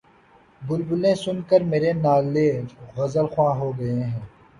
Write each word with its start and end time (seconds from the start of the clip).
بلبلیں 0.61 1.15
سن 1.23 1.37
کر 1.49 1.61
میرے 1.71 1.91
نالے‘ 2.03 2.49
غزلخواں 2.95 3.53
ہو 3.59 3.67
گئیں 3.77 3.95